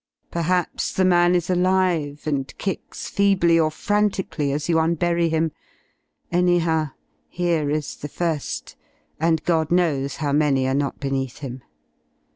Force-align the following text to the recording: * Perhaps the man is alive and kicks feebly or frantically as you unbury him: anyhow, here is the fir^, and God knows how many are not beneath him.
* 0.19 0.21
Perhaps 0.31 0.93
the 0.93 1.05
man 1.05 1.35
is 1.35 1.47
alive 1.47 2.23
and 2.25 2.51
kicks 2.57 3.07
feebly 3.07 3.59
or 3.59 3.69
frantically 3.69 4.51
as 4.51 4.67
you 4.67 4.77
unbury 4.77 5.29
him: 5.29 5.51
anyhow, 6.31 6.89
here 7.29 7.69
is 7.69 7.95
the 7.97 8.09
fir^, 8.09 8.73
and 9.19 9.43
God 9.43 9.69
knows 9.69 10.15
how 10.15 10.31
many 10.31 10.67
are 10.67 10.73
not 10.73 10.99
beneath 10.99 11.37
him. 11.45 11.61